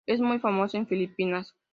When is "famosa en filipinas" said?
0.39-1.53